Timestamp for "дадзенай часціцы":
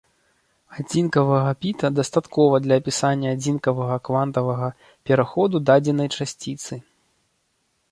5.71-6.83